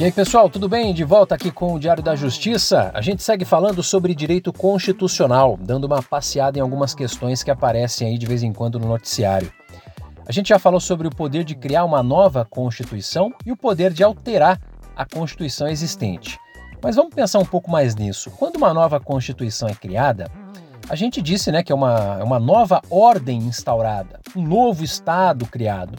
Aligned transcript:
E 0.00 0.04
aí, 0.04 0.10
pessoal, 0.10 0.50
tudo 0.50 0.68
bem? 0.68 0.92
De 0.92 1.04
volta 1.04 1.36
aqui 1.36 1.52
com 1.52 1.74
o 1.74 1.78
Diário 1.78 2.02
da 2.02 2.16
Justiça. 2.16 2.90
A 2.92 3.00
gente 3.00 3.22
segue 3.22 3.44
falando 3.44 3.80
sobre 3.84 4.12
direito 4.12 4.52
constitucional, 4.52 5.56
dando 5.60 5.84
uma 5.84 6.02
passeada 6.02 6.58
em 6.58 6.60
algumas 6.60 6.92
questões 6.92 7.44
que 7.44 7.52
aparecem 7.52 8.08
aí 8.08 8.18
de 8.18 8.26
vez 8.26 8.42
em 8.42 8.52
quando 8.52 8.80
no 8.80 8.88
noticiário. 8.88 9.52
A 10.26 10.32
gente 10.32 10.48
já 10.48 10.58
falou 10.58 10.80
sobre 10.80 11.06
o 11.06 11.14
poder 11.14 11.44
de 11.44 11.54
criar 11.54 11.84
uma 11.84 12.02
nova 12.02 12.44
Constituição 12.44 13.32
e 13.46 13.52
o 13.52 13.56
poder 13.56 13.92
de 13.92 14.02
alterar 14.02 14.60
a 14.96 15.06
Constituição 15.06 15.68
existente. 15.68 16.40
Mas 16.82 16.96
vamos 16.96 17.14
pensar 17.14 17.38
um 17.38 17.44
pouco 17.44 17.70
mais 17.70 17.94
nisso. 17.94 18.32
Quando 18.32 18.56
uma 18.56 18.74
nova 18.74 18.98
Constituição 18.98 19.68
é 19.68 19.74
criada, 19.74 20.28
a 20.88 20.94
gente 20.94 21.22
disse 21.22 21.50
né, 21.50 21.62
que 21.62 21.72
é 21.72 21.74
uma, 21.74 22.18
é 22.20 22.24
uma 22.24 22.38
nova 22.38 22.82
ordem 22.90 23.38
instaurada, 23.38 24.20
um 24.36 24.42
novo 24.42 24.84
Estado 24.84 25.46
criado 25.46 25.96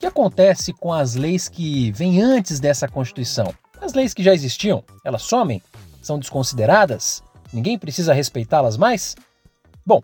que 0.00 0.06
acontece 0.06 0.72
com 0.72 0.94
as 0.94 1.14
leis 1.14 1.46
que 1.46 1.92
vêm 1.92 2.22
antes 2.22 2.58
dessa 2.58 2.88
Constituição? 2.88 3.52
As 3.78 3.92
leis 3.92 4.14
que 4.14 4.22
já 4.22 4.32
existiam, 4.32 4.82
elas 5.04 5.20
somem? 5.20 5.62
São 6.00 6.18
desconsideradas? 6.18 7.22
Ninguém 7.52 7.78
precisa 7.78 8.14
respeitá-las 8.14 8.78
mais? 8.78 9.14
Bom, 9.84 10.02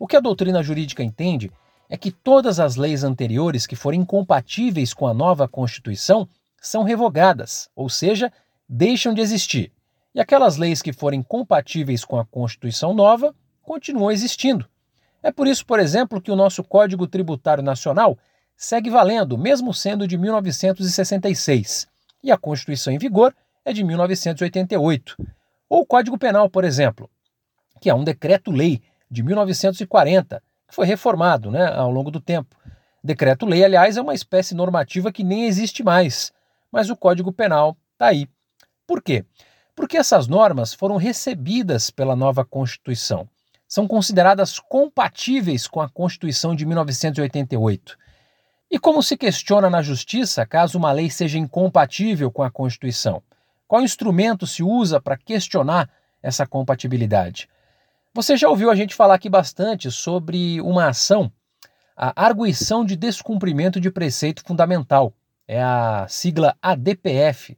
o 0.00 0.06
que 0.08 0.16
a 0.16 0.20
doutrina 0.20 0.64
jurídica 0.64 1.00
entende 1.00 1.52
é 1.88 1.96
que 1.96 2.10
todas 2.10 2.58
as 2.58 2.74
leis 2.74 3.04
anteriores 3.04 3.68
que 3.68 3.76
forem 3.76 4.00
incompatíveis 4.00 4.92
com 4.92 5.06
a 5.06 5.14
nova 5.14 5.46
Constituição 5.46 6.28
são 6.60 6.82
revogadas, 6.82 7.68
ou 7.76 7.88
seja, 7.88 8.32
deixam 8.68 9.14
de 9.14 9.20
existir. 9.20 9.70
E 10.12 10.20
aquelas 10.20 10.56
leis 10.56 10.82
que 10.82 10.92
forem 10.92 11.22
compatíveis 11.22 12.04
com 12.04 12.18
a 12.18 12.26
Constituição 12.26 12.92
nova 12.92 13.32
continuam 13.66 14.12
existindo. 14.12 14.64
É 15.20 15.32
por 15.32 15.48
isso, 15.48 15.66
por 15.66 15.80
exemplo, 15.80 16.20
que 16.20 16.30
o 16.30 16.36
nosso 16.36 16.62
Código 16.62 17.04
Tributário 17.06 17.64
Nacional 17.64 18.16
segue 18.56 18.88
valendo, 18.88 19.36
mesmo 19.36 19.74
sendo 19.74 20.06
de 20.06 20.16
1966, 20.16 21.88
e 22.22 22.30
a 22.30 22.38
Constituição 22.38 22.92
em 22.92 22.98
vigor 22.98 23.34
é 23.64 23.72
de 23.72 23.82
1988. 23.82 25.16
Ou 25.68 25.80
o 25.80 25.86
Código 25.86 26.16
Penal, 26.16 26.48
por 26.48 26.64
exemplo, 26.64 27.10
que 27.80 27.90
é 27.90 27.94
um 27.94 28.04
decreto-lei 28.04 28.80
de 29.10 29.24
1940, 29.24 30.40
que 30.68 30.74
foi 30.74 30.86
reformado 30.86 31.50
né, 31.50 31.66
ao 31.66 31.90
longo 31.90 32.10
do 32.10 32.20
tempo. 32.20 32.56
Decreto-lei, 33.02 33.64
aliás, 33.64 33.96
é 33.96 34.00
uma 34.00 34.14
espécie 34.14 34.54
normativa 34.54 35.12
que 35.12 35.24
nem 35.24 35.44
existe 35.44 35.82
mais, 35.82 36.32
mas 36.70 36.88
o 36.88 36.96
Código 36.96 37.32
Penal 37.32 37.76
está 37.92 38.06
aí. 38.06 38.28
Por 38.86 39.02
quê? 39.02 39.24
Porque 39.74 39.96
essas 39.96 40.28
normas 40.28 40.72
foram 40.72 40.96
recebidas 40.96 41.90
pela 41.90 42.14
nova 42.14 42.44
Constituição. 42.44 43.28
São 43.68 43.86
consideradas 43.86 44.58
compatíveis 44.58 45.66
com 45.66 45.80
a 45.80 45.88
Constituição 45.88 46.54
de 46.54 46.64
1988. 46.64 47.96
E 48.70 48.78
como 48.78 49.02
se 49.02 49.16
questiona 49.16 49.70
na 49.70 49.82
justiça 49.82 50.44
caso 50.44 50.78
uma 50.78 50.92
lei 50.92 51.10
seja 51.10 51.38
incompatível 51.38 52.30
com 52.30 52.42
a 52.42 52.50
Constituição? 52.50 53.22
Qual 53.66 53.82
instrumento 53.82 54.46
se 54.46 54.62
usa 54.62 55.00
para 55.00 55.16
questionar 55.16 55.88
essa 56.22 56.46
compatibilidade? 56.46 57.48
Você 58.14 58.36
já 58.36 58.48
ouviu 58.48 58.70
a 58.70 58.74
gente 58.74 58.94
falar 58.94 59.14
aqui 59.14 59.28
bastante 59.28 59.90
sobre 59.90 60.60
uma 60.62 60.88
ação, 60.88 61.30
a 61.96 62.24
arguição 62.24 62.84
de 62.84 62.96
descumprimento 62.96 63.80
de 63.80 63.90
preceito 63.90 64.42
fundamental. 64.44 65.12
É 65.46 65.62
a 65.62 66.06
sigla 66.08 66.56
ADPF. 66.60 67.56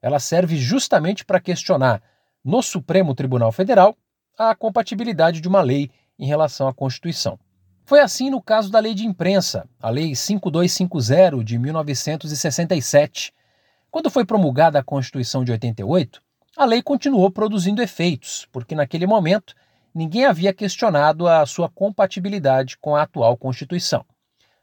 Ela 0.00 0.18
serve 0.18 0.56
justamente 0.56 1.24
para 1.24 1.40
questionar 1.40 2.02
no 2.44 2.62
Supremo 2.62 3.14
Tribunal 3.14 3.52
Federal 3.52 3.96
a 4.38 4.54
compatibilidade 4.54 5.40
de 5.40 5.48
uma 5.48 5.62
lei 5.62 5.90
em 6.18 6.26
relação 6.26 6.68
à 6.68 6.74
Constituição. 6.74 7.38
Foi 7.84 8.00
assim 8.00 8.30
no 8.30 8.42
caso 8.42 8.70
da 8.70 8.80
Lei 8.80 8.94
de 8.94 9.06
Imprensa, 9.06 9.66
a 9.80 9.88
Lei 9.88 10.14
5250 10.14 11.44
de 11.44 11.58
1967. 11.58 13.32
Quando 13.90 14.10
foi 14.10 14.24
promulgada 14.24 14.78
a 14.78 14.84
Constituição 14.84 15.44
de 15.44 15.52
88, 15.52 16.20
a 16.56 16.64
lei 16.64 16.82
continuou 16.82 17.30
produzindo 17.30 17.82
efeitos, 17.82 18.48
porque 18.50 18.74
naquele 18.74 19.06
momento 19.06 19.54
ninguém 19.94 20.24
havia 20.24 20.52
questionado 20.52 21.28
a 21.28 21.46
sua 21.46 21.68
compatibilidade 21.68 22.76
com 22.78 22.96
a 22.96 23.02
atual 23.02 23.36
Constituição. 23.36 24.04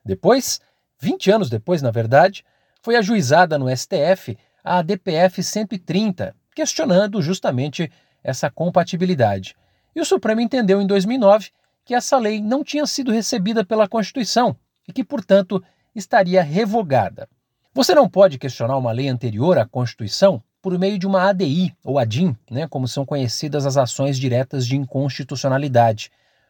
Depois, 0.03 0.59
20 1.00 1.31
anos 1.31 1.50
depois, 1.50 1.81
na 1.81 1.91
verdade, 1.91 2.44
foi 2.81 2.95
ajuizada 2.95 3.57
no 3.57 3.69
STF 3.75 4.38
a 4.63 4.81
DPF 4.81 5.41
130, 5.41 6.35
questionando 6.56 7.22
justamente 7.22 7.91
essa 8.23 8.50
compatibilidade. 8.50 9.56
E 9.96 10.02
o 10.02 10.06
Supremo 10.06 10.42
entendeu 10.42 10.81
em 10.81 10.88
2009 10.88 11.52
que 11.86 11.94
essa 11.94 12.18
lei 12.18 12.42
não 12.42 12.64
tinha 12.64 12.86
sido 12.86 13.12
recebida 13.12 13.64
pela 13.66 13.88
Constituição 13.88 14.56
e 14.88 14.94
que, 14.94 15.04
portanto, 15.04 15.64
estaria 15.94 16.42
revogada. 16.42 17.28
Você 17.74 17.94
não 17.94 18.09
pode 18.09 18.38
questionar 18.38 18.78
uma 18.78 18.92
lei 18.92 19.08
anterior 19.08 19.58
à 19.58 19.66
Constituição 19.66 20.42
por 20.62 20.78
meio 20.80 20.98
de 20.98 21.06
uma 21.06 21.28
ADI 21.28 21.76
ou 21.84 22.00
ADIM, 22.00 22.36
né, 22.50 22.68
como 22.68 22.88
são 22.88 23.06
conhecidas 23.06 23.66
as 23.66 23.76
ações 23.76 24.18
diretas 24.18 24.66
de 24.66 24.78
inconstitucionalidade, 24.78 26.10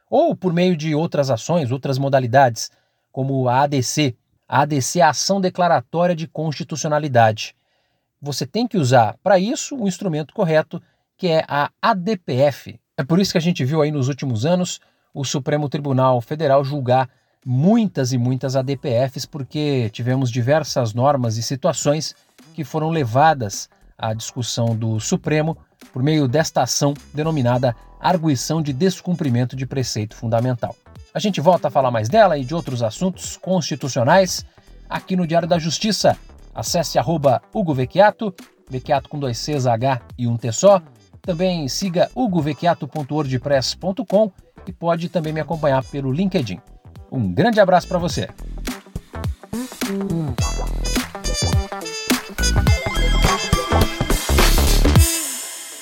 ou 0.10 0.36
por 0.36 0.54
meio 0.54 0.78
de 0.78 0.94
outras 0.94 1.32
ações, 1.32 1.72
outras 1.72 1.98
modalidades, 1.98 2.70
como 3.12 3.50
a 3.50 3.62
ADC. 3.62 4.16
A 4.48 4.62
ADC 4.62 5.00
é 5.00 5.02
a 5.02 5.10
Ação 5.10 5.42
Declaratória 5.42 6.16
de 6.16 6.28
Constitucionalidade. 6.28 7.56
Você 8.22 8.46
tem 8.46 8.68
que 8.68 8.78
usar 8.78 9.18
para 9.24 9.40
isso 9.40 9.76
o 9.76 9.88
instrumento 9.88 10.34
correto, 10.34 10.82
que 11.18 11.28
é 11.28 11.44
a 11.48 11.72
ADPF. 11.82 12.80
É 12.96 13.04
por 13.04 13.20
isso 13.20 13.32
que 13.32 13.40
a 13.40 13.42
gente 13.42 13.66
viu 13.66 13.82
aí 13.82 13.92
nos 13.92 14.08
últimos 14.08 14.46
anos 14.46 14.80
o 15.14 15.26
Supremo 15.26 15.68
Tribunal 15.68 16.22
Federal 16.22 16.64
julgar 16.64 17.10
muitas 17.44 18.14
e 18.14 18.20
muitas 18.20 18.56
ADPFs, 18.56 19.26
porque 19.26 19.90
tivemos 19.92 20.30
diversas 20.30 20.94
normas 20.94 21.36
e 21.38 21.42
situações 21.42 22.16
que 22.54 22.64
foram 22.64 22.92
levadas 22.92 23.68
à 23.98 24.14
discussão 24.14 24.76
do 24.76 25.00
Supremo 25.00 25.58
por 25.92 26.04
meio 26.04 26.28
desta 26.28 26.62
ação 26.62 26.94
denominada 27.12 27.76
arguição 28.00 28.62
de 28.62 28.72
descumprimento 28.72 29.56
de 29.56 29.66
preceito 29.66 30.16
fundamental. 30.16 30.76
A 31.16 31.20
gente 31.20 31.42
volta 31.42 31.70
a 31.70 31.72
falar 31.72 31.90
mais 31.90 32.10
dela 32.10 32.38
e 32.38 32.46
de 32.46 32.54
outros 32.54 32.84
assuntos 32.84 33.38
constitucionais 33.38 34.46
aqui 34.88 35.16
no 35.16 35.26
Diário 35.26 35.48
da 35.48 35.58
Justiça. 35.58 36.16
Acesse 36.54 37.00
arroba 37.00 37.42
Hugo 37.52 37.74
Vecchiato, 37.74 38.34
Vecchiato 38.70 39.10
com 39.10 39.18
dois 39.18 39.40
Cs, 39.40 39.66
H 39.66 40.00
e 40.16 40.28
um 40.28 40.38
T 40.38 40.52
só. 40.52 40.80
Também 41.26 41.70
siga 41.70 42.12
hugovequiato.wordpress.com 42.14 44.30
e 44.68 44.74
pode 44.74 45.08
também 45.08 45.32
me 45.32 45.40
acompanhar 45.40 45.82
pelo 45.86 46.12
LinkedIn. 46.12 46.60
Um 47.10 47.32
grande 47.32 47.62
abraço 47.62 47.88
para 47.88 47.98
você! 47.98 48.28
Hum. 49.90 50.34